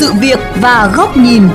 sự 0.00 0.12
việc 0.20 0.38
và 0.60 0.90
góc 0.94 1.16
nhìn. 1.16 1.48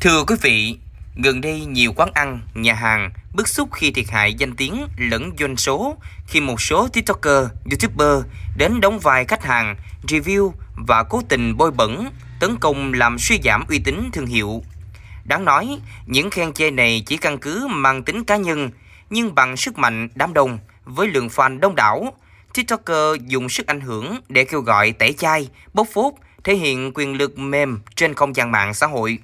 Thưa 0.00 0.24
quý 0.26 0.34
vị, 0.42 0.78
gần 1.16 1.40
đây 1.40 1.60
nhiều 1.60 1.92
quán 1.96 2.10
ăn, 2.14 2.40
nhà 2.54 2.74
hàng 2.74 3.10
bức 3.34 3.48
xúc 3.48 3.68
khi 3.72 3.90
thiệt 3.90 4.04
hại 4.10 4.34
danh 4.34 4.56
tiếng 4.56 4.86
lẫn 4.96 5.30
doanh 5.38 5.56
số 5.56 5.96
khi 6.26 6.40
một 6.40 6.60
số 6.60 6.88
TikToker, 6.88 7.46
YouTuber 7.70 8.26
đến 8.56 8.80
đóng 8.80 8.98
vai 8.98 9.24
khách 9.24 9.44
hàng, 9.44 9.76
review 10.02 10.52
và 10.74 11.02
cố 11.02 11.22
tình 11.28 11.56
bôi 11.56 11.70
bẩn, 11.70 12.10
tấn 12.40 12.56
công 12.56 12.92
làm 12.92 13.18
suy 13.18 13.40
giảm 13.44 13.64
uy 13.68 13.78
tín 13.78 14.10
thương 14.12 14.26
hiệu. 14.26 14.62
Đáng 15.24 15.44
nói, 15.44 15.78
những 16.06 16.30
khen 16.30 16.52
chê 16.52 16.70
này 16.70 17.02
chỉ 17.06 17.16
căn 17.16 17.38
cứ 17.38 17.66
mang 17.70 18.02
tính 18.02 18.24
cá 18.24 18.36
nhân, 18.36 18.70
nhưng 19.10 19.34
bằng 19.34 19.56
sức 19.56 19.78
mạnh 19.78 20.08
đám 20.14 20.34
đông 20.34 20.58
với 20.84 21.08
lượng 21.08 21.28
fan 21.28 21.60
đông 21.60 21.74
đảo, 21.74 22.14
TikToker 22.54 23.22
dùng 23.26 23.48
sức 23.48 23.66
ảnh 23.66 23.80
hưởng 23.80 24.20
để 24.28 24.44
kêu 24.44 24.60
gọi 24.60 24.92
tẩy 24.92 25.12
chay, 25.12 25.48
bóc 25.74 25.86
phốt, 25.92 26.12
thể 26.44 26.54
hiện 26.54 26.92
quyền 26.94 27.14
lực 27.16 27.38
mềm 27.38 27.80
trên 27.94 28.14
không 28.14 28.36
gian 28.36 28.52
mạng 28.52 28.74
xã 28.74 28.86
hội. 28.86 29.18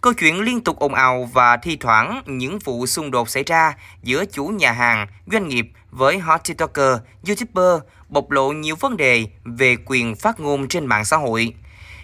Câu 0.00 0.12
chuyện 0.12 0.40
liên 0.40 0.60
tục 0.60 0.78
ồn 0.78 0.94
ào 0.94 1.30
và 1.32 1.56
thi 1.56 1.76
thoảng 1.76 2.22
những 2.26 2.58
vụ 2.58 2.86
xung 2.86 3.10
đột 3.10 3.28
xảy 3.28 3.42
ra 3.42 3.74
giữa 4.02 4.24
chủ 4.24 4.46
nhà 4.46 4.72
hàng, 4.72 5.06
doanh 5.26 5.48
nghiệp 5.48 5.66
với 5.90 6.18
hot 6.18 6.40
TikToker, 6.44 6.96
YouTuber 7.26 7.82
bộc 8.08 8.30
lộ 8.30 8.52
nhiều 8.52 8.76
vấn 8.76 8.96
đề 8.96 9.26
về 9.44 9.76
quyền 9.86 10.14
phát 10.14 10.40
ngôn 10.40 10.68
trên 10.68 10.86
mạng 10.86 11.04
xã 11.04 11.16
hội. 11.16 11.54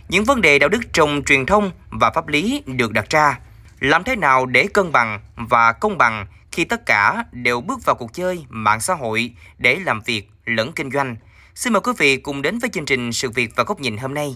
Những 0.09 0.25
vấn 0.25 0.41
đề 0.41 0.59
đạo 0.59 0.69
đức 0.69 0.80
trong 0.93 1.23
truyền 1.27 1.47
thông 1.47 1.71
và 1.91 2.11
pháp 2.11 2.29
lý 2.29 2.63
được 2.66 2.93
đặt 2.93 3.11
ra. 3.11 3.38
Làm 3.80 4.05
thế 4.05 4.16
nào 4.16 4.46
để 4.46 4.66
cân 4.74 4.92
bằng 4.92 5.20
và 5.50 5.73
công 5.80 5.98
bằng 5.98 6.27
khi 6.52 6.64
tất 6.64 6.80
cả 6.87 7.24
đều 7.32 7.60
bước 7.60 7.78
vào 7.87 7.96
cuộc 7.98 8.12
chơi 8.12 8.45
mạng 8.48 8.80
xã 8.80 8.95
hội 8.95 9.30
để 9.59 9.79
làm 9.87 10.01
việc 10.07 10.23
lẫn 10.45 10.73
kinh 10.76 10.90
doanh. 10.90 11.16
Xin 11.54 11.73
mời 11.73 11.80
quý 11.85 11.93
vị 11.98 12.16
cùng 12.16 12.43
đến 12.43 12.59
với 12.59 12.70
chương 12.70 12.85
trình 12.85 13.12
Sự 13.12 13.30
việc 13.35 13.51
và 13.57 13.65
góc 13.66 13.80
nhìn 13.80 13.96
hôm 13.96 14.15
nay. 14.15 14.29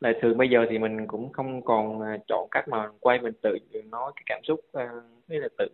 Là 0.00 0.12
thường 0.22 0.38
bây 0.38 0.48
giờ 0.48 0.66
thì 0.70 0.78
mình 0.78 1.06
cũng 1.06 1.32
không 1.32 1.64
còn 1.64 2.00
à, 2.02 2.16
chọn 2.28 2.48
cách 2.50 2.68
mà 2.68 2.88
quay 3.00 3.18
mình 3.20 3.32
tự 3.42 3.58
nói 3.90 4.12
cái 4.16 4.22
cảm 4.26 4.40
xúc 4.44 4.60
à, 4.72 4.88
với 5.28 5.38
là 5.38 5.48
tự 5.58 5.68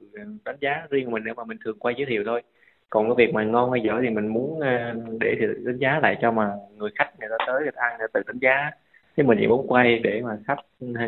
đánh 0.44 0.56
giá 0.60 0.86
riêng 0.91 1.10
mình 1.10 1.24
nữa 1.24 1.32
mà 1.36 1.44
mình 1.44 1.58
thường 1.64 1.78
quay 1.78 1.94
giới 1.98 2.06
thiệu 2.08 2.22
thôi. 2.26 2.42
Còn 2.91 3.06
cái 3.08 3.26
việc 3.26 3.34
mà 3.34 3.44
ngon 3.44 3.72
hay 3.72 3.80
dở 3.84 3.92
thì 4.02 4.10
mình 4.10 4.26
muốn 4.26 4.60
à, 4.60 4.94
để 5.20 5.36
thì 5.41 5.46
đánh 5.64 5.78
giá 5.78 6.00
lại 6.02 6.16
cho 6.22 6.32
mà 6.32 6.50
người 6.76 6.91
khách 6.98 7.10
người 7.20 7.28
ta 7.38 7.44
tới 7.46 7.62
người 7.62 7.72
ta 7.76 7.82
ăn 7.82 7.98
người 7.98 8.08
ta 8.08 8.10
tự 8.14 8.22
đánh 8.26 8.38
giá 8.38 8.70
chứ 9.17 9.22
mình 9.22 9.39
chỉ 9.41 9.47
muốn 9.47 9.67
quay 9.67 9.98
để 9.98 10.22
mà 10.25 10.36
khách 10.47 10.59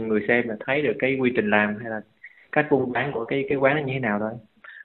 người 0.00 0.24
xem 0.28 0.48
là 0.48 0.56
thấy 0.66 0.82
được 0.82 0.92
cái 0.98 1.16
quy 1.20 1.32
trình 1.36 1.50
làm 1.50 1.78
hay 1.80 1.90
là 1.90 2.00
cách 2.52 2.66
buôn 2.70 2.92
bán 2.92 3.12
của 3.12 3.24
cái 3.24 3.44
cái 3.48 3.58
quán 3.58 3.86
như 3.86 3.92
thế 3.92 3.98
nào 3.98 4.18
thôi. 4.18 4.30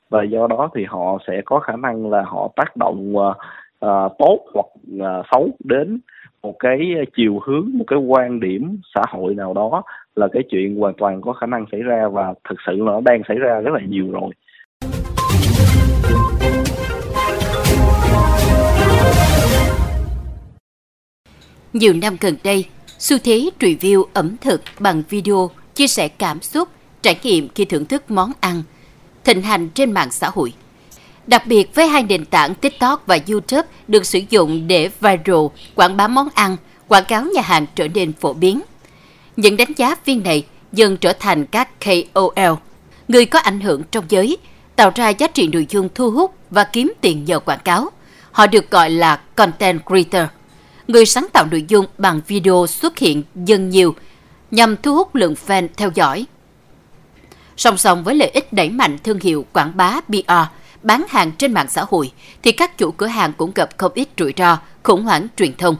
Và 0.09 0.23
do 0.23 0.47
đó 0.47 0.69
thì 0.75 0.85
họ 0.85 1.17
sẽ 1.27 1.41
có 1.45 1.59
khả 1.59 1.75
năng 1.75 2.11
là 2.11 2.23
họ 2.25 2.51
tác 2.55 2.77
động 2.77 3.17
uh, 3.17 3.37
uh, 3.85 4.11
tốt 4.19 4.39
hoặc 4.53 4.65
uh, 4.95 5.25
xấu 5.31 5.49
đến 5.63 5.99
một 6.41 6.55
cái 6.59 6.79
chiều 7.15 7.39
hướng 7.39 7.69
một 7.73 7.85
cái 7.87 7.99
quan 7.99 8.39
điểm 8.39 8.77
xã 8.95 9.01
hội 9.09 9.35
nào 9.35 9.53
đó 9.53 9.83
là 10.15 10.27
cái 10.33 10.43
chuyện 10.49 10.75
hoàn 10.75 10.93
toàn 10.97 11.21
có 11.21 11.33
khả 11.33 11.47
năng 11.47 11.65
xảy 11.71 11.81
ra 11.81 12.07
và 12.07 12.33
thực 12.49 12.55
sự 12.67 12.73
nó 12.77 13.01
đang 13.01 13.21
xảy 13.27 13.37
ra 13.37 13.59
rất 13.59 13.71
là 13.73 13.79
nhiều 13.87 14.11
rồi. 14.11 14.31
Nhiều 21.73 21.93
năm 22.01 22.13
gần 22.21 22.33
đây, 22.43 22.65
xu 22.99 23.17
thế 23.17 23.49
review 23.59 24.05
ẩm 24.13 24.37
thực 24.37 24.61
bằng 24.79 25.03
video 25.09 25.51
chia 25.75 25.87
sẻ 25.87 26.07
cảm 26.07 26.41
xúc, 26.41 26.69
trải 27.01 27.19
nghiệm 27.23 27.49
khi 27.55 27.65
thưởng 27.65 27.85
thức 27.85 28.11
món 28.11 28.31
ăn 28.39 28.63
thịnh 29.23 29.41
hành 29.41 29.69
trên 29.69 29.91
mạng 29.91 30.11
xã 30.11 30.29
hội. 30.29 30.53
Đặc 31.27 31.47
biệt 31.47 31.75
với 31.75 31.87
hai 31.87 32.03
nền 32.03 32.25
tảng 32.25 32.55
TikTok 32.55 33.07
và 33.07 33.17
YouTube 33.29 33.67
được 33.87 34.05
sử 34.05 34.19
dụng 34.29 34.67
để 34.67 34.89
viral, 34.99 35.45
quảng 35.75 35.97
bá 35.97 36.07
món 36.07 36.29
ăn, 36.33 36.57
quảng 36.87 37.05
cáo 37.05 37.23
nhà 37.23 37.41
hàng 37.41 37.65
trở 37.75 37.87
nên 37.87 38.13
phổ 38.13 38.33
biến. 38.33 38.61
Những 39.35 39.57
đánh 39.57 39.73
giá 39.77 39.95
viên 40.05 40.23
này 40.23 40.45
dần 40.71 40.97
trở 40.97 41.13
thành 41.13 41.45
các 41.45 41.69
KOL, 41.79 42.53
người 43.07 43.25
có 43.25 43.39
ảnh 43.39 43.59
hưởng 43.59 43.83
trong 43.91 44.05
giới, 44.09 44.37
tạo 44.75 44.91
ra 44.95 45.09
giá 45.09 45.27
trị 45.27 45.47
nội 45.47 45.65
dung 45.69 45.89
thu 45.95 46.11
hút 46.11 46.33
và 46.49 46.63
kiếm 46.63 46.93
tiền 47.01 47.25
nhờ 47.25 47.39
quảng 47.39 47.59
cáo. 47.63 47.89
Họ 48.31 48.47
được 48.47 48.71
gọi 48.71 48.89
là 48.89 49.15
content 49.15 49.81
creator, 49.85 50.29
người 50.93 51.05
sáng 51.05 51.27
tạo 51.33 51.45
nội 51.51 51.65
dung 51.67 51.85
bằng 51.97 52.21
video 52.27 52.65
xuất 52.69 52.99
hiện 52.99 53.23
dần 53.35 53.69
nhiều 53.69 53.95
nhằm 54.51 54.77
thu 54.77 54.95
hút 54.95 55.15
lượng 55.15 55.35
fan 55.47 55.67
theo 55.77 55.91
dõi. 55.93 56.25
Song 57.57 57.77
song 57.77 58.03
với 58.03 58.15
lợi 58.15 58.29
ích 58.29 58.53
đẩy 58.53 58.69
mạnh 58.69 58.97
thương 59.03 59.19
hiệu 59.19 59.45
quảng 59.53 59.71
bá 59.75 60.01
PR, 60.07 60.31
bán 60.83 61.03
hàng 61.09 61.31
trên 61.31 61.53
mạng 61.53 61.67
xã 61.69 61.85
hội, 61.89 62.11
thì 62.43 62.51
các 62.51 62.77
chủ 62.77 62.91
cửa 62.91 63.07
hàng 63.07 63.33
cũng 63.37 63.51
gặp 63.55 63.69
không 63.77 63.91
ít 63.95 64.09
rủi 64.17 64.33
ro, 64.37 64.57
khủng 64.83 65.03
hoảng 65.03 65.27
truyền 65.37 65.57
thông. 65.57 65.75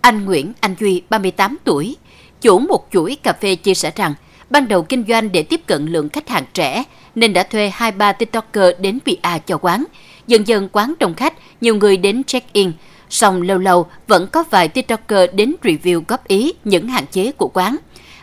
Anh 0.00 0.24
Nguyễn 0.24 0.52
Anh 0.60 0.74
Duy, 0.80 1.02
38 1.10 1.56
tuổi, 1.64 1.96
chủ 2.40 2.58
một 2.58 2.88
chuỗi 2.92 3.16
cà 3.22 3.32
phê 3.32 3.54
chia 3.54 3.74
sẻ 3.74 3.92
rằng, 3.96 4.14
ban 4.50 4.68
đầu 4.68 4.82
kinh 4.82 5.04
doanh 5.08 5.32
để 5.32 5.42
tiếp 5.42 5.60
cận 5.66 5.86
lượng 5.86 6.08
khách 6.08 6.28
hàng 6.28 6.44
trẻ 6.54 6.84
nên 7.14 7.32
đã 7.32 7.42
thuê 7.42 7.70
hai 7.74 7.92
ba 7.92 8.12
tiktoker 8.12 8.70
đến 8.80 8.98
PR 9.00 9.46
cho 9.46 9.58
quán. 9.58 9.84
Dần 10.26 10.46
dần 10.46 10.68
quán 10.72 10.94
đông 10.98 11.14
khách, 11.14 11.34
nhiều 11.60 11.76
người 11.76 11.96
đến 11.96 12.24
check-in, 12.24 12.72
song 13.10 13.42
lâu 13.42 13.58
lâu 13.58 13.86
vẫn 14.06 14.26
có 14.32 14.44
vài 14.50 14.68
tiktoker 14.68 15.30
đến 15.34 15.54
review 15.62 16.02
góp 16.08 16.28
ý 16.28 16.52
những 16.64 16.88
hạn 16.88 17.04
chế 17.12 17.32
của 17.32 17.48
quán. 17.54 17.76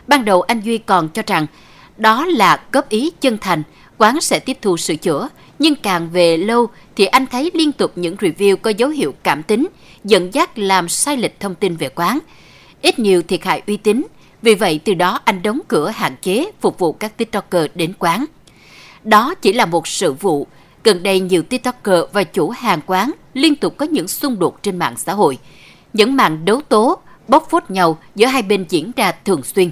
Ban 0.06 0.24
đầu 0.24 0.42
anh 0.42 0.60
Duy 0.60 0.78
còn 0.78 1.08
cho 1.08 1.22
rằng 1.26 1.46
đó 1.96 2.26
là 2.26 2.60
góp 2.72 2.88
ý 2.88 3.12
chân 3.20 3.38
thành, 3.38 3.62
quán 3.98 4.20
sẽ 4.20 4.38
tiếp 4.38 4.58
thu 4.62 4.76
sửa 4.76 4.94
chữa. 4.94 5.28
Nhưng 5.58 5.74
càng 5.74 6.10
về 6.10 6.36
lâu 6.36 6.68
thì 6.96 7.06
anh 7.06 7.26
thấy 7.26 7.50
liên 7.54 7.72
tục 7.72 7.92
những 7.96 8.16
review 8.16 8.56
có 8.56 8.70
dấu 8.70 8.88
hiệu 8.88 9.14
cảm 9.22 9.42
tính, 9.42 9.66
dẫn 10.04 10.34
dắt 10.34 10.58
làm 10.58 10.88
sai 10.88 11.16
lệch 11.16 11.40
thông 11.40 11.54
tin 11.54 11.76
về 11.76 11.88
quán. 11.88 12.18
Ít 12.82 12.98
nhiều 12.98 13.22
thiệt 13.22 13.44
hại 13.44 13.62
uy 13.66 13.76
tín, 13.76 14.02
vì 14.42 14.54
vậy 14.54 14.80
từ 14.84 14.94
đó 14.94 15.20
anh 15.24 15.42
đóng 15.42 15.60
cửa 15.68 15.88
hạn 15.88 16.16
chế 16.22 16.50
phục 16.60 16.78
vụ 16.78 16.92
các 16.92 17.16
TikToker 17.16 17.66
đến 17.74 17.92
quán. 17.98 18.24
Đó 19.04 19.34
chỉ 19.34 19.52
là 19.52 19.66
một 19.66 19.88
sự 19.88 20.12
vụ. 20.12 20.46
Gần 20.84 21.02
đây 21.02 21.20
nhiều 21.20 21.42
TikToker 21.42 21.98
và 22.12 22.24
chủ 22.24 22.50
hàng 22.50 22.80
quán 22.86 23.12
liên 23.34 23.56
tục 23.56 23.76
có 23.76 23.86
những 23.86 24.08
xung 24.08 24.38
đột 24.38 24.62
trên 24.62 24.78
mạng 24.78 24.94
xã 24.96 25.12
hội. 25.12 25.38
Những 25.92 26.16
mạng 26.16 26.44
đấu 26.44 26.60
tố, 26.68 26.98
bóc 27.28 27.46
phốt 27.50 27.70
nhau 27.70 27.98
giữa 28.14 28.26
hai 28.26 28.42
bên 28.42 28.66
diễn 28.68 28.92
ra 28.96 29.12
thường 29.24 29.42
xuyên. 29.42 29.70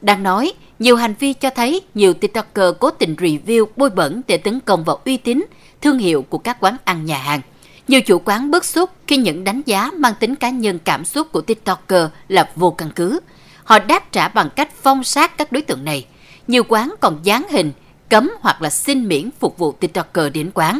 Đang 0.00 0.22
nói, 0.22 0.52
nhiều 0.78 0.96
hành 0.96 1.14
vi 1.18 1.32
cho 1.32 1.50
thấy 1.50 1.80
nhiều 1.94 2.14
TikToker 2.14 2.74
cố 2.80 2.90
tình 2.90 3.14
review 3.14 3.66
bôi 3.76 3.90
bẩn 3.90 4.20
để 4.26 4.38
tấn 4.38 4.60
công 4.60 4.84
vào 4.84 5.00
uy 5.04 5.16
tín, 5.16 5.44
thương 5.80 5.98
hiệu 5.98 6.22
của 6.22 6.38
các 6.38 6.56
quán 6.60 6.76
ăn 6.84 7.04
nhà 7.04 7.18
hàng. 7.18 7.40
Nhiều 7.88 8.00
chủ 8.00 8.18
quán 8.24 8.50
bức 8.50 8.64
xúc 8.64 8.90
khi 9.06 9.16
những 9.16 9.44
đánh 9.44 9.62
giá 9.66 9.90
mang 9.96 10.14
tính 10.20 10.34
cá 10.34 10.50
nhân 10.50 10.78
cảm 10.84 11.04
xúc 11.04 11.32
của 11.32 11.40
TikToker 11.40 12.04
là 12.28 12.50
vô 12.56 12.70
căn 12.70 12.90
cứ. 12.96 13.20
Họ 13.64 13.78
đáp 13.78 14.12
trả 14.12 14.28
bằng 14.28 14.50
cách 14.56 14.72
phong 14.82 15.04
sát 15.04 15.38
các 15.38 15.52
đối 15.52 15.62
tượng 15.62 15.84
này. 15.84 16.06
Nhiều 16.46 16.62
quán 16.68 16.94
còn 17.00 17.20
dán 17.22 17.46
hình, 17.50 17.72
cấm 18.10 18.30
hoặc 18.40 18.62
là 18.62 18.70
xin 18.70 19.08
miễn 19.08 19.30
phục 19.30 19.58
vụ 19.58 19.72
TikToker 19.72 20.32
đến 20.34 20.50
quán. 20.54 20.78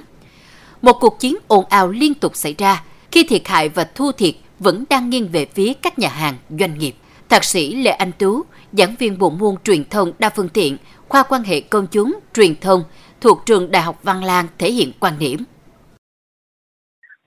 Một 0.82 0.92
cuộc 1.00 1.20
chiến 1.20 1.36
ồn 1.48 1.64
ào 1.68 1.88
liên 1.88 2.14
tục 2.14 2.36
xảy 2.36 2.54
ra 2.58 2.82
khi 3.12 3.26
thiệt 3.28 3.42
hại 3.48 3.68
và 3.68 3.84
thu 3.94 4.12
thiệt 4.12 4.34
vẫn 4.58 4.84
đang 4.90 5.10
nghiêng 5.10 5.28
về 5.32 5.46
phía 5.46 5.72
các 5.82 5.98
nhà 5.98 6.08
hàng, 6.08 6.34
doanh 6.58 6.78
nghiệp. 6.78 6.94
Thạc 7.28 7.44
sĩ 7.44 7.74
Lê 7.74 7.90
Anh 7.90 8.12
Tú, 8.18 8.42
giảng 8.72 8.94
viên 8.98 9.18
bộ 9.18 9.30
môn 9.30 9.54
truyền 9.64 9.84
thông 9.84 10.12
đa 10.18 10.30
phương 10.30 10.48
tiện, 10.48 10.76
khoa 11.08 11.22
quan 11.28 11.42
hệ 11.42 11.60
công 11.60 11.86
chúng, 11.90 12.18
truyền 12.34 12.56
thông 12.60 12.82
thuộc 13.20 13.38
trường 13.46 13.70
Đại 13.70 13.82
học 13.82 13.96
Văn 14.02 14.24
Lang 14.24 14.46
thể 14.58 14.72
hiện 14.72 14.92
quan 15.00 15.14
điểm. 15.18 15.40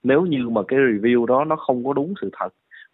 Nếu 0.02 0.22
như 0.22 0.48
mà 0.50 0.60
cái 0.68 0.78
review 0.78 1.26
đó 1.26 1.44
nó 1.44 1.56
không 1.56 1.84
có 1.84 1.92
đúng 1.92 2.14
sự 2.22 2.30
thật, 2.40 2.48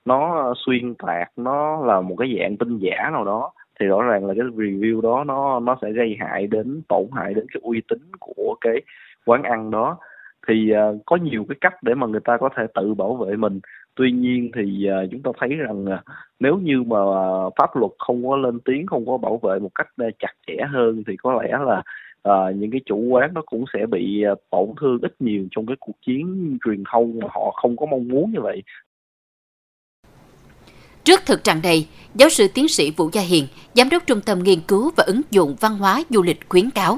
nó 0.04 0.52
xuyên 0.66 0.94
tạc, 0.94 1.28
nó 1.36 1.86
là 1.86 2.00
một 2.00 2.16
cái 2.18 2.28
dạng 2.38 2.56
tin 2.56 2.78
giả 2.78 3.10
nào 3.12 3.24
đó 3.24 3.52
thì 3.80 3.86
rõ 3.86 4.02
ràng 4.02 4.26
là 4.26 4.34
cái 4.34 4.46
review 4.46 5.00
đó 5.00 5.24
nó 5.24 5.60
nó 5.60 5.78
sẽ 5.82 5.92
gây 5.92 6.16
hại 6.20 6.46
đến 6.46 6.82
tổn 6.88 7.04
hại 7.12 7.34
đến 7.34 7.46
cái 7.54 7.60
uy 7.64 7.82
tín 7.88 7.98
của 8.20 8.56
cái 8.60 8.82
quán 9.24 9.42
ăn 9.42 9.70
đó. 9.70 9.96
Thì 10.48 10.72
uh, 10.72 11.02
có 11.06 11.16
nhiều 11.16 11.44
cái 11.48 11.56
cách 11.60 11.74
để 11.82 11.94
mà 11.94 12.06
người 12.06 12.20
ta 12.24 12.36
có 12.36 12.48
thể 12.56 12.66
tự 12.74 12.94
bảo 12.94 13.14
vệ 13.14 13.36
mình. 13.36 13.60
Tuy 13.94 14.12
nhiên 14.12 14.50
thì 14.54 14.88
uh, 15.04 15.10
chúng 15.10 15.22
ta 15.22 15.30
thấy 15.38 15.48
rằng 15.48 15.84
uh, 15.84 16.00
nếu 16.40 16.56
như 16.56 16.82
mà 16.82 17.02
uh, 17.02 17.52
pháp 17.58 17.76
luật 17.76 17.92
không 17.98 18.28
có 18.28 18.36
lên 18.36 18.60
tiếng 18.60 18.86
không 18.86 19.06
có 19.06 19.16
bảo 19.16 19.40
vệ 19.42 19.58
một 19.58 19.70
cách 19.74 19.88
uh, 20.06 20.14
chặt 20.18 20.32
chẽ 20.46 20.56
hơn 20.68 21.02
thì 21.06 21.16
có 21.16 21.42
lẽ 21.42 21.58
là 21.58 21.82
uh, 22.28 22.56
những 22.56 22.70
cái 22.70 22.80
chủ 22.86 22.96
quán 22.96 23.34
nó 23.34 23.42
cũng 23.46 23.64
sẽ 23.72 23.86
bị 23.86 24.24
uh, 24.32 24.38
tổn 24.50 24.68
thương 24.80 24.98
ít 25.02 25.14
nhiều 25.18 25.44
trong 25.50 25.66
cái 25.66 25.76
cuộc 25.80 25.96
chiến 26.06 26.58
truyền 26.64 26.84
thông 26.92 27.18
mà 27.18 27.28
họ 27.30 27.50
không 27.50 27.76
có 27.76 27.86
mong 27.86 28.08
muốn 28.08 28.32
như 28.32 28.40
vậy. 28.40 28.62
Trước 31.08 31.20
thực 31.26 31.44
trạng 31.44 31.60
này, 31.62 31.88
giáo 32.14 32.28
sư 32.28 32.46
tiến 32.54 32.68
sĩ 32.68 32.92
Vũ 32.96 33.10
Gia 33.12 33.22
Hiền, 33.22 33.44
giám 33.74 33.88
đốc 33.90 34.02
Trung 34.06 34.20
tâm 34.26 34.38
Nghiên 34.38 34.58
cứu 34.68 34.90
và 34.96 35.04
ứng 35.06 35.20
dụng 35.30 35.56
văn 35.60 35.72
hóa 35.80 36.02
du 36.10 36.22
lịch 36.22 36.48
khuyến 36.48 36.70
cáo. 36.74 36.96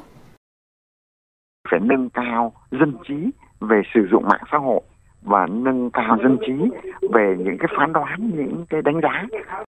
Phải 1.70 1.80
nâng 1.82 2.10
cao 2.10 2.52
dân 2.70 2.94
trí 3.08 3.14
về 3.60 3.82
sử 3.94 4.00
dụng 4.10 4.24
mạng 4.28 4.40
xã 4.52 4.58
hội 4.58 4.80
và 5.22 5.46
nâng 5.46 5.90
cao 5.90 6.18
dân 6.22 6.38
trí 6.46 6.52
về 7.12 7.36
những 7.38 7.58
cái 7.58 7.68
phán 7.78 7.92
đoán 7.92 8.30
những 8.34 8.64
cái 8.70 8.82
đánh 8.82 9.00
giá 9.02 9.26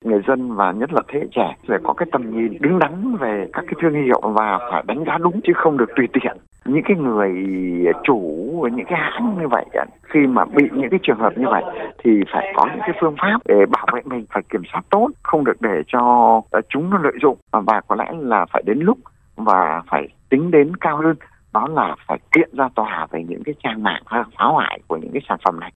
người 0.04 0.20
dân 0.28 0.52
và 0.52 0.72
nhất 0.72 0.92
là 0.92 1.02
thế 1.08 1.18
hệ 1.20 1.26
trẻ 1.36 1.56
phải 1.68 1.78
có 1.84 1.94
cái 1.94 2.08
tầm 2.12 2.30
nhìn 2.30 2.58
đứng 2.60 2.78
đắn 2.78 3.16
về 3.20 3.46
các 3.52 3.64
cái 3.66 3.74
thương 3.82 4.04
hiệu 4.04 4.20
và 4.22 4.58
phải 4.70 4.82
đánh 4.86 5.04
giá 5.06 5.18
đúng 5.18 5.40
chứ 5.44 5.52
không 5.56 5.76
được 5.76 5.90
tùy 5.96 6.06
tiện 6.12 6.36
những 6.68 6.82
cái 6.88 6.96
người 6.96 7.32
chủ 8.04 8.20
những 8.72 8.86
cái 8.86 8.98
hãng 8.98 9.38
như 9.40 9.48
vậy 9.48 9.64
khi 10.02 10.20
mà 10.26 10.44
bị 10.44 10.64
những 10.72 10.90
cái 10.90 11.00
trường 11.02 11.18
hợp 11.18 11.38
như 11.38 11.46
vậy 11.50 11.64
thì 12.04 12.10
phải 12.32 12.52
có 12.56 12.66
những 12.66 12.80
cái 12.80 12.96
phương 13.00 13.14
pháp 13.22 13.38
để 13.44 13.66
bảo 13.70 13.86
vệ 13.92 14.00
mình 14.04 14.26
phải 14.32 14.42
kiểm 14.52 14.62
soát 14.72 14.82
tốt 14.90 15.08
không 15.22 15.44
được 15.44 15.60
để 15.60 15.82
cho 15.86 16.00
ờ, 16.50 16.60
chúng 16.68 16.90
nó 16.90 16.98
lợi 16.98 17.14
dụng 17.22 17.38
ờ, 17.50 17.60
và 17.60 17.80
có 17.88 17.96
lẽ 17.96 18.12
là 18.20 18.46
phải 18.52 18.62
đến 18.66 18.78
lúc 18.78 18.98
và 19.36 19.82
phải 19.90 20.08
tính 20.28 20.50
đến 20.50 20.76
cao 20.76 20.96
hơn 20.96 21.16
đó 21.52 21.68
là 21.68 21.96
phải 22.08 22.18
kiện 22.32 22.48
ra 22.52 22.68
tòa 22.74 23.06
về 23.10 23.24
những 23.28 23.42
cái 23.44 23.54
trang 23.62 23.82
mạng 23.82 24.02
phá 24.10 24.44
hoại 24.44 24.80
của 24.88 24.96
những 24.96 25.12
cái 25.12 25.22
sản 25.28 25.38
phẩm 25.44 25.60
này. 25.60 25.72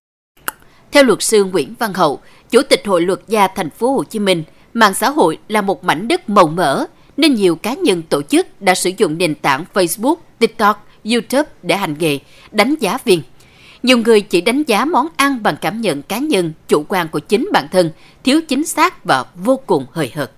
Theo 0.93 1.05
luật 1.05 1.23
sư 1.23 1.45
Nguyễn 1.45 1.75
Văn 1.79 1.91
Hậu, 1.95 2.19
Chủ 2.51 2.61
tịch 2.71 2.81
Hội 2.87 3.01
luật 3.01 3.19
gia 3.27 3.49
thành 3.49 3.71
phố 3.71 3.93
Hồ 3.93 4.05
Chí 4.05 4.19
Minh, 4.19 4.43
mạng 4.75 4.95
xã 4.95 5.09
hội 5.11 5.39
là 5.49 5.63
một 5.63 5.85
mảnh 5.85 6.09
đất 6.09 6.31
màu 6.31 6.47
mỡ 6.47 6.85
nên 7.21 7.35
nhiều 7.35 7.57
cá 7.57 7.75
nhân 7.75 8.03
tổ 8.11 8.23
chức 8.23 8.47
đã 8.61 8.75
sử 8.75 8.91
dụng 8.97 9.19
nền 9.19 9.35
tảng 9.35 9.65
Facebook, 9.75 10.17
TikTok, 10.39 10.87
YouTube 11.05 11.49
để 11.63 11.77
hành 11.77 11.95
nghề, 11.99 12.19
đánh 12.53 12.75
giá 12.81 12.99
viên. 13.05 13.21
Nhiều 13.83 13.99
người 13.99 14.21
chỉ 14.21 14.41
đánh 14.41 14.63
giá 14.67 14.85
món 14.85 15.07
ăn 15.17 15.33
bằng 15.43 15.55
cảm 15.61 15.81
nhận 15.81 16.03
cá 16.03 16.19
nhân, 16.19 16.53
chủ 16.69 16.85
quan 16.89 17.07
của 17.13 17.19
chính 17.19 17.49
bản 17.53 17.65
thân, 17.73 17.91
thiếu 18.25 18.41
chính 18.49 18.65
xác 18.65 19.05
và 19.05 19.25
vô 19.45 19.61
cùng 19.67 19.83
hời 19.93 20.11
hợt. 20.17 20.31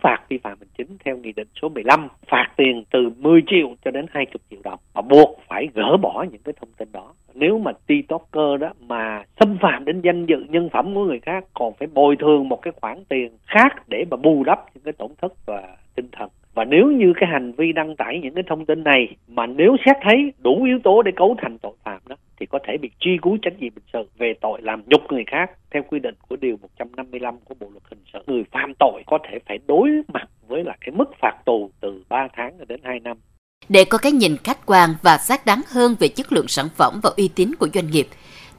Phạt 0.00 0.18
vi 0.28 0.38
phạm 0.42 0.58
hành 0.60 0.68
chính 0.78 0.96
theo 1.04 1.16
nghị 1.16 1.32
định 1.32 1.48
số 1.62 1.68
15 1.68 2.08
phạt 2.28 2.46
tiền 2.56 2.84
từ 2.90 2.98
10 3.18 3.40
triệu 3.46 3.74
cho 3.84 3.90
đến 3.90 4.06
20 4.10 4.34
triệu 4.50 4.60
đồng. 4.64 4.78
Và 4.92 5.02
buộc 5.02 5.40
phải 5.48 5.68
gỡ 5.74 5.96
bỏ 6.02 6.24
những 6.30 6.40
cái 6.44 6.54
thông 6.60 6.70
tin 6.78 6.88
đó. 6.92 7.12
Nếu 7.34 7.58
mà 7.58 7.72
tiktoker 7.86 8.60
đó 8.60 8.72
mà 8.80 9.22
xâm 9.40 9.58
phạm 9.62 9.84
đến 9.84 10.00
danh 10.04 10.26
dự 10.26 10.36
nhân 10.48 10.68
phẩm 10.72 10.94
của 10.94 11.04
người 11.04 11.20
khác 11.20 11.44
còn 11.54 11.74
phải 11.78 11.88
bồi 11.94 12.16
thường 12.20 12.48
một 12.48 12.62
cái 12.62 12.72
khoản 12.80 13.04
tiền 13.08 13.30
khác 13.46 13.88
để 13.88 14.04
mà 14.10 14.16
bù 14.16 14.44
đắp 14.44 14.58
những 14.74 14.84
cái 14.84 14.92
tổn 14.92 15.10
thất 15.22 15.32
và 15.46 15.60
và 15.60 15.69
nếu 16.70 16.90
như 16.90 17.12
cái 17.20 17.28
hành 17.32 17.52
vi 17.52 17.72
đăng 17.72 17.96
tải 17.96 18.20
những 18.22 18.34
cái 18.34 18.44
thông 18.48 18.66
tin 18.66 18.84
này 18.84 19.16
mà 19.28 19.46
nếu 19.46 19.76
xét 19.86 19.96
thấy 20.02 20.32
đủ 20.38 20.64
yếu 20.64 20.78
tố 20.84 21.02
để 21.02 21.12
cấu 21.16 21.36
thành 21.42 21.58
tội 21.58 21.72
phạm 21.84 22.00
đó 22.08 22.16
thì 22.40 22.46
có 22.46 22.58
thể 22.66 22.76
bị 22.82 22.90
truy 23.00 23.18
cứu 23.22 23.38
trách 23.42 23.60
nhiệm 23.60 23.72
hình 23.74 23.84
sự 23.92 24.08
về 24.18 24.34
tội 24.40 24.62
làm 24.62 24.82
nhục 24.86 25.00
người 25.12 25.24
khác 25.26 25.50
theo 25.70 25.82
quy 25.90 25.98
định 25.98 26.14
của 26.28 26.36
điều 26.36 26.56
155 26.62 27.34
của 27.44 27.54
Bộ 27.60 27.66
luật 27.70 27.82
hình 27.90 28.04
sự. 28.12 28.18
Người 28.26 28.44
phạm 28.52 28.72
tội 28.78 29.02
có 29.06 29.18
thể 29.30 29.38
phải 29.48 29.58
đối 29.66 29.90
mặt 30.12 30.28
với 30.48 30.64
là 30.64 30.76
cái 30.80 30.90
mức 30.90 31.10
phạt 31.22 31.36
tù 31.44 31.70
từ 31.80 32.02
3 32.08 32.28
tháng 32.36 32.52
đến 32.68 32.80
2 32.84 33.00
năm. 33.00 33.16
Để 33.68 33.84
có 33.84 33.98
cái 33.98 34.12
nhìn 34.12 34.36
khách 34.44 34.66
quan 34.66 34.90
và 35.02 35.18
xác 35.18 35.46
đáng 35.46 35.60
hơn 35.74 35.96
về 36.00 36.08
chất 36.08 36.32
lượng 36.32 36.48
sản 36.48 36.66
phẩm 36.76 37.00
và 37.02 37.10
uy 37.16 37.30
tín 37.36 37.50
của 37.58 37.68
doanh 37.74 37.90
nghiệp, 37.90 38.06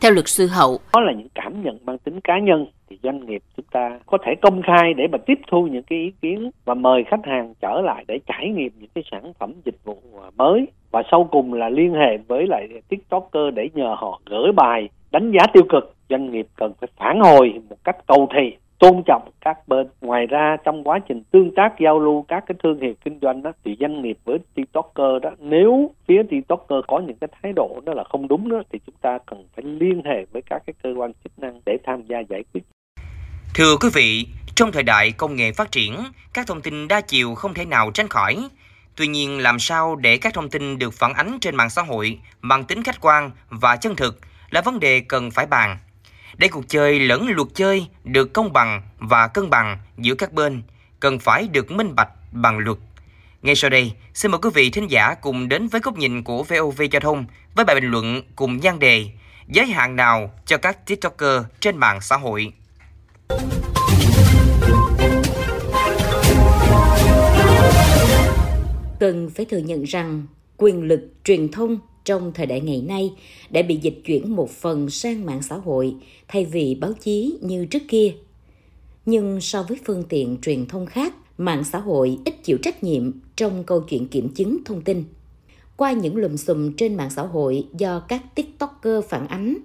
theo 0.02 0.12
luật 0.12 0.28
sư 0.28 0.48
Hậu, 0.48 0.80
đó 0.94 1.00
là 1.00 1.14
những 1.14 1.30
cảm 1.36 1.64
nhận 1.64 1.78
mang 1.86 1.98
tính 1.98 2.20
cá 2.22 2.40
nhân 2.40 2.66
thì 2.92 2.98
doanh 3.04 3.26
nghiệp 3.26 3.42
chúng 3.58 3.66
ta 3.72 4.00
có 4.06 4.18
thể 4.26 4.36
công 4.42 4.62
khai 4.62 4.94
để 4.94 5.08
mà 5.12 5.18
tiếp 5.18 5.40
thu 5.48 5.68
những 5.68 5.84
cái 5.84 6.00
ý 6.00 6.12
kiến 6.22 6.52
và 6.66 6.74
mời 6.74 7.04
khách 7.04 7.26
hàng 7.26 7.54
trở 7.62 7.82
lại 7.82 8.06
để 8.08 8.20
trải 8.26 8.50
nghiệm 8.50 8.72
những 8.80 8.90
cái 8.96 9.04
sản 9.12 9.34
phẩm 9.40 9.54
dịch 9.66 9.84
vụ 9.84 9.98
mới. 10.38 10.68
Và 10.92 11.04
sau 11.12 11.24
cùng 11.32 11.54
là 11.54 11.70
liên 11.70 11.94
hệ 11.94 12.18
với 12.18 12.48
lại 12.48 12.68
tiktoker 12.90 13.54
để 13.54 13.70
nhờ 13.74 13.96
họ 13.98 14.22
gửi 14.26 14.52
bài 14.52 14.90
đánh 15.12 15.32
giá 15.32 15.48
tiêu 15.54 15.64
cực. 15.70 15.96
Doanh 16.10 16.32
nghiệp 16.32 16.48
cần 16.56 16.74
phải 16.80 16.90
phản 16.98 17.20
hồi 17.20 17.54
một 17.70 17.76
cách 17.84 17.98
cầu 18.08 18.28
thị, 18.36 18.56
tôn 18.80 19.02
trọng 19.06 19.30
các 19.42 19.68
bên. 19.68 19.88
Ngoài 20.02 20.26
ra, 20.26 20.58
trong 20.64 20.84
quá 20.84 21.00
trình 21.00 21.24
tương 21.32 21.56
tác, 21.56 21.80
giao 21.80 22.00
lưu 22.00 22.26
các 22.28 22.44
cái 22.48 22.56
thương 22.64 22.80
hiệu 22.80 22.94
kinh 23.06 23.20
doanh 23.22 23.44
đó, 23.44 23.52
thì 23.64 23.78
doanh 23.80 24.02
nghiệp 24.02 24.18
với 24.26 24.38
tiktoker 24.56 25.22
đó, 25.22 25.30
nếu 25.40 25.92
phía 26.08 26.24
tiktoker 26.24 26.80
có 26.88 27.00
những 27.00 27.18
cái 27.22 27.30
thái 27.42 27.54
độ 27.56 27.82
đó 27.86 27.94
là 27.94 28.04
không 28.04 28.28
đúng 28.28 28.50
đó, 28.50 28.62
thì 28.72 28.80
chúng 28.86 28.96
ta 29.02 29.20
cần 29.26 29.44
phải 29.56 29.66
liên 29.66 30.02
hệ 30.06 30.26
với 30.32 30.42
các 30.42 30.64
cái 30.66 30.74
cơ 30.84 30.94
quan 30.98 31.12
chức 31.24 31.40
năng 31.40 31.62
để 31.66 31.78
tham 31.84 32.02
gia 32.02 32.20
giải 32.20 32.44
quyết 32.54 32.64
thưa 33.54 33.78
quý 33.78 33.90
vị 33.94 34.28
trong 34.56 34.72
thời 34.72 34.84
đại 34.84 35.12
công 35.12 35.36
nghệ 35.36 35.52
phát 35.52 35.72
triển 35.72 36.04
các 36.34 36.48
thông 36.48 36.62
tin 36.62 36.88
đa 36.88 37.02
chiều 37.02 37.36
không 37.36 37.54
thể 37.54 37.66
nào 37.66 37.92
tránh 37.92 38.08
khỏi 38.08 38.50
Tuy 38.96 39.08
nhiên, 39.08 39.40
làm 39.40 39.60
sao 39.60 39.96
để 39.96 40.18
các 40.18 40.34
thông 40.34 40.50
tin 40.50 40.80
được 40.80 40.94
phản 40.94 41.14
ánh 41.14 41.38
trên 41.42 41.56
mạng 41.56 41.70
xã 41.70 41.82
hội 41.82 42.20
mang 42.42 42.64
tính 42.64 42.84
khách 42.84 43.02
quan 43.02 43.32
và 43.50 43.76
chân 43.76 43.96
thực 43.96 44.20
là 44.50 44.62
vấn 44.62 44.80
đề 44.80 45.00
cần 45.00 45.32
phải 45.32 45.46
bàn. 45.46 45.78
Để 46.38 46.48
cuộc 46.48 46.70
chơi 46.70 47.00
lẫn 47.00 47.28
luật 47.28 47.48
chơi 47.56 47.88
được 48.04 48.34
công 48.34 48.54
bằng 48.54 48.82
và 48.98 49.28
cân 49.28 49.50
bằng 49.50 49.78
giữa 49.98 50.16
các 50.16 50.34
bên, 50.34 50.64
cần 51.00 51.20
phải 51.20 51.48
được 51.48 51.72
minh 51.72 51.96
bạch 51.96 52.10
bằng 52.32 52.58
luật. 52.58 52.78
Ngay 53.42 53.56
sau 53.56 53.70
đây, 53.70 53.92
xin 54.14 54.32
mời 54.32 54.40
quý 54.42 54.50
vị 54.54 54.70
thính 54.70 54.88
giả 54.92 55.14
cùng 55.22 55.50
đến 55.50 55.68
với 55.68 55.82
góc 55.82 55.98
nhìn 55.98 56.24
của 56.24 56.44
VOV 56.44 56.82
Giao 56.92 57.00
thông 57.00 57.26
với 57.56 57.66
bài 57.66 57.76
bình 57.76 57.92
luận 57.92 58.22
cùng 58.36 58.58
nhan 58.58 58.80
đề 58.80 59.06
Giới 59.48 59.66
hạn 59.66 59.96
nào 59.96 60.34
cho 60.46 60.58
các 60.58 60.86
TikToker 60.86 61.42
trên 61.60 61.78
mạng 61.78 62.02
xã 62.02 62.18
hội. 62.18 62.54
Cần 69.00 69.30
phải 69.30 69.46
thừa 69.46 69.58
nhận 69.58 69.84
rằng 69.84 70.24
quyền 70.58 70.84
lực 70.84 71.10
truyền 71.24 71.52
thông 71.52 71.78
trong 72.06 72.32
thời 72.34 72.46
đại 72.46 72.62
ngày 72.62 72.82
nay 72.82 73.14
đã 73.50 73.62
bị 73.62 73.76
dịch 73.76 74.02
chuyển 74.06 74.36
một 74.36 74.50
phần 74.50 74.90
sang 74.90 75.26
mạng 75.26 75.42
xã 75.42 75.56
hội 75.56 75.96
thay 76.28 76.46
vì 76.46 76.76
báo 76.76 76.94
chí 76.94 77.38
như 77.42 77.66
trước 77.66 77.82
kia. 77.88 78.14
Nhưng 79.06 79.42
so 79.42 79.64
với 79.64 79.78
phương 79.86 80.04
tiện 80.10 80.38
truyền 80.42 80.66
thông 80.66 80.86
khác, 80.86 81.16
mạng 81.38 81.64
xã 81.64 81.80
hội 81.80 82.18
ít 82.26 82.44
chịu 82.44 82.58
trách 82.64 82.84
nhiệm 82.84 83.12
trong 83.36 83.64
câu 83.64 83.82
chuyện 83.82 84.08
kiểm 84.08 84.30
chứng 84.30 84.58
thông 84.66 84.82
tin. 84.82 85.04
Qua 85.78 85.92
những 85.92 86.16
lùm 86.16 86.36
xùm 86.36 86.74
trên 86.74 86.96
mạng 86.96 87.10
xã 87.10 87.22
hội 87.22 87.68
do 87.78 88.00
các 88.00 88.36
TikToker 88.36 89.06
phản 89.10 89.28
ánh 89.28 89.58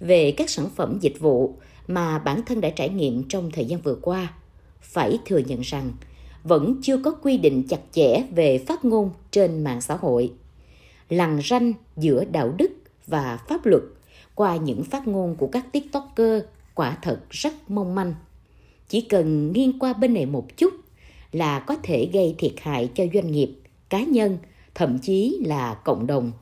về 0.00 0.30
các 0.36 0.50
sản 0.50 0.68
phẩm 0.76 0.98
dịch 1.00 1.20
vụ 1.20 1.56
mà 1.86 2.18
bản 2.18 2.42
thân 2.46 2.60
đã 2.60 2.70
trải 2.70 2.88
nghiệm 2.88 3.28
trong 3.28 3.50
thời 3.50 3.64
gian 3.64 3.80
vừa 3.80 3.94
qua, 3.94 4.34
phải 4.80 5.18
thừa 5.26 5.38
nhận 5.38 5.60
rằng 5.60 5.92
vẫn 6.44 6.80
chưa 6.82 6.96
có 6.96 7.10
quy 7.10 7.36
định 7.36 7.62
chặt 7.68 7.80
chẽ 7.92 8.22
về 8.34 8.58
phát 8.58 8.84
ngôn 8.84 9.10
trên 9.30 9.64
mạng 9.64 9.80
xã 9.80 9.96
hội. 9.96 10.32
Lằn 11.08 11.40
ranh 11.44 11.72
giữa 11.96 12.24
đạo 12.24 12.54
đức 12.58 12.70
và 13.06 13.38
pháp 13.48 13.66
luật 13.66 13.82
qua 14.34 14.56
những 14.56 14.84
phát 14.84 15.08
ngôn 15.08 15.36
của 15.36 15.46
các 15.46 15.72
tiktoker 15.72 16.42
quả 16.74 16.98
thật 17.02 17.20
rất 17.30 17.70
mong 17.70 17.94
manh. 17.94 18.14
Chỉ 18.88 19.00
cần 19.00 19.52
nghiêng 19.52 19.78
qua 19.78 19.92
bên 19.92 20.14
này 20.14 20.26
một 20.26 20.56
chút 20.56 20.74
là 21.32 21.58
có 21.58 21.76
thể 21.82 22.08
gây 22.12 22.34
thiệt 22.38 22.52
hại 22.60 22.90
cho 22.94 23.04
doanh 23.14 23.30
nghiệp 23.30 23.50
cá 23.88 24.04
nhân 24.04 24.38
thậm 24.74 24.98
chí 24.98 25.38
là 25.44 25.74
cộng 25.74 26.06
đồng 26.06 26.32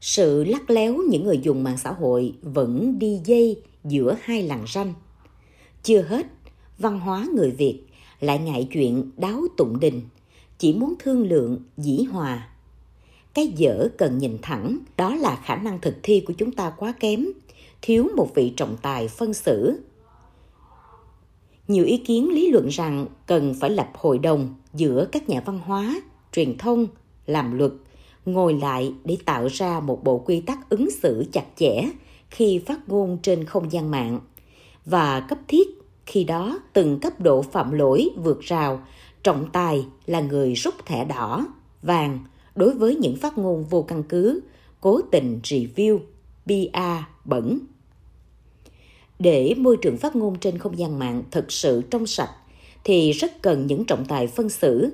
sự 0.00 0.44
lắc 0.44 0.70
léo 0.70 0.96
những 1.08 1.24
người 1.24 1.38
dùng 1.38 1.64
mạng 1.64 1.78
xã 1.78 1.92
hội 1.92 2.34
vẫn 2.42 2.98
đi 2.98 3.20
dây 3.24 3.62
giữa 3.84 4.16
hai 4.22 4.42
làn 4.42 4.64
ranh. 4.74 4.94
Chưa 5.82 6.02
hết, 6.02 6.26
văn 6.78 7.00
hóa 7.00 7.26
người 7.34 7.50
việt 7.50 7.82
lại 8.20 8.38
ngại 8.38 8.68
chuyện 8.72 9.10
đáo 9.16 9.40
tụng 9.56 9.80
đình, 9.80 10.00
chỉ 10.58 10.74
muốn 10.74 10.94
thương 10.98 11.28
lượng, 11.28 11.58
dĩ 11.76 12.02
hòa. 12.02 12.48
Cái 13.34 13.46
dở 13.46 13.88
cần 13.98 14.18
nhìn 14.18 14.38
thẳng, 14.42 14.78
đó 14.96 15.14
là 15.14 15.40
khả 15.44 15.56
năng 15.56 15.80
thực 15.80 15.94
thi 16.02 16.20
của 16.20 16.32
chúng 16.32 16.52
ta 16.52 16.70
quá 16.70 16.94
kém, 17.00 17.26
thiếu 17.82 18.08
một 18.16 18.34
vị 18.34 18.52
trọng 18.56 18.76
tài 18.82 19.08
phân 19.08 19.34
xử. 19.34 19.80
Nhiều 21.68 21.84
ý 21.84 21.96
kiến 21.96 22.30
lý 22.30 22.50
luận 22.50 22.68
rằng 22.68 23.06
cần 23.26 23.54
phải 23.60 23.70
lập 23.70 23.90
hội 23.94 24.18
đồng 24.18 24.54
giữa 24.74 25.08
các 25.12 25.28
nhà 25.28 25.40
văn 25.40 25.58
hóa, 25.58 26.00
truyền 26.32 26.58
thông, 26.58 26.86
làm 27.26 27.58
luật 27.58 27.72
ngồi 28.26 28.54
lại 28.54 28.94
để 29.04 29.16
tạo 29.24 29.46
ra 29.46 29.80
một 29.80 30.04
bộ 30.04 30.18
quy 30.18 30.40
tắc 30.40 30.68
ứng 30.68 30.90
xử 30.90 31.24
chặt 31.32 31.44
chẽ 31.56 31.82
khi 32.30 32.58
phát 32.66 32.88
ngôn 32.88 33.18
trên 33.22 33.44
không 33.44 33.72
gian 33.72 33.90
mạng. 33.90 34.20
Và 34.84 35.20
cấp 35.20 35.38
thiết, 35.48 35.68
khi 36.06 36.24
đó, 36.24 36.58
từng 36.72 37.00
cấp 37.00 37.20
độ 37.20 37.42
phạm 37.42 37.72
lỗi 37.72 38.08
vượt 38.16 38.40
rào, 38.40 38.80
trọng 39.22 39.50
tài 39.52 39.86
là 40.06 40.20
người 40.20 40.54
rút 40.54 40.74
thẻ 40.86 41.04
đỏ, 41.04 41.46
vàng. 41.82 42.18
Đối 42.54 42.74
với 42.74 42.96
những 42.96 43.16
phát 43.16 43.38
ngôn 43.38 43.64
vô 43.64 43.82
căn 43.82 44.02
cứ, 44.02 44.40
cố 44.80 45.00
tình 45.10 45.40
review 45.42 45.98
PR 46.46 47.04
bẩn. 47.24 47.58
Để 49.18 49.54
môi 49.56 49.76
trường 49.76 49.96
phát 49.96 50.16
ngôn 50.16 50.38
trên 50.38 50.58
không 50.58 50.78
gian 50.78 50.98
mạng 50.98 51.22
thực 51.30 51.52
sự 51.52 51.82
trong 51.90 52.06
sạch, 52.06 52.30
thì 52.84 53.12
rất 53.12 53.42
cần 53.42 53.66
những 53.66 53.84
trọng 53.84 54.04
tài 54.04 54.26
phân 54.26 54.48
xử. 54.48 54.90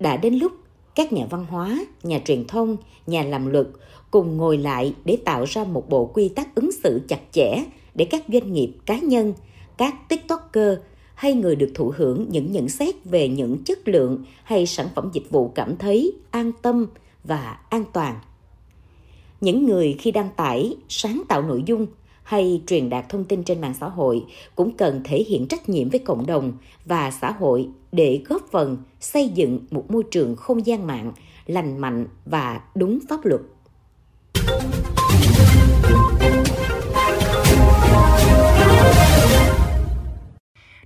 Đã 0.00 0.16
đến 0.16 0.34
lúc 0.34 0.52
các 0.98 1.12
nhà 1.12 1.26
văn 1.30 1.46
hóa, 1.50 1.78
nhà 2.02 2.20
truyền 2.24 2.44
thông, 2.46 2.76
nhà 3.06 3.22
làm 3.22 3.46
luật 3.46 3.66
cùng 4.10 4.36
ngồi 4.36 4.58
lại 4.58 4.94
để 5.04 5.18
tạo 5.24 5.44
ra 5.44 5.64
một 5.64 5.88
bộ 5.88 6.06
quy 6.06 6.28
tắc 6.28 6.54
ứng 6.54 6.72
xử 6.72 7.00
chặt 7.08 7.20
chẽ 7.32 7.64
để 7.94 8.04
các 8.04 8.24
doanh 8.28 8.52
nghiệp, 8.52 8.72
cá 8.86 8.98
nhân, 8.98 9.34
các 9.76 10.08
tiktoker 10.08 10.78
hay 11.14 11.34
người 11.34 11.56
được 11.56 11.70
thụ 11.74 11.92
hưởng 11.96 12.26
những 12.30 12.52
nhận 12.52 12.68
xét 12.68 12.94
về 13.04 13.28
những 13.28 13.64
chất 13.64 13.88
lượng 13.88 14.24
hay 14.44 14.66
sản 14.66 14.88
phẩm 14.94 15.10
dịch 15.12 15.30
vụ 15.30 15.48
cảm 15.48 15.76
thấy 15.76 16.12
an 16.30 16.52
tâm 16.62 16.86
và 17.24 17.58
an 17.70 17.84
toàn. 17.92 18.18
Những 19.40 19.66
người 19.66 19.96
khi 19.98 20.10
đăng 20.10 20.30
tải, 20.36 20.76
sáng 20.88 21.22
tạo 21.28 21.42
nội 21.42 21.62
dung 21.66 21.86
hay 22.28 22.62
truyền 22.66 22.90
đạt 22.90 23.08
thông 23.08 23.24
tin 23.24 23.42
trên 23.44 23.60
mạng 23.60 23.74
xã 23.80 23.88
hội 23.88 24.24
cũng 24.54 24.76
cần 24.76 25.00
thể 25.04 25.24
hiện 25.28 25.46
trách 25.46 25.68
nhiệm 25.68 25.88
với 25.88 25.98
cộng 25.98 26.26
đồng 26.26 26.52
và 26.84 27.10
xã 27.10 27.30
hội 27.30 27.68
để 27.92 28.22
góp 28.28 28.42
phần 28.50 28.78
xây 29.00 29.28
dựng 29.28 29.66
một 29.70 29.90
môi 29.90 30.02
trường 30.10 30.36
không 30.36 30.66
gian 30.66 30.86
mạng 30.86 31.12
lành 31.46 31.78
mạnh 31.78 32.06
và 32.26 32.60
đúng 32.74 32.98
pháp 33.08 33.24
luật 33.24 33.40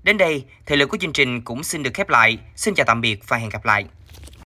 Đến 0.03 0.19
đây, 0.19 0.45
thời 0.67 0.77
lượng 0.77 0.89
của 0.89 0.97
chương 1.01 1.13
trình 1.13 1.43
cũng 1.43 1.63
xin 1.63 1.83
được 1.83 1.91
khép 1.95 2.09
lại. 2.09 2.39
Xin 2.57 2.75
chào 2.75 2.87
tạm 2.87 3.01
biệt 3.01 3.29
và 3.29 3.37
hẹn 3.37 3.49
gặp 3.49 3.65
lại. 3.65 3.85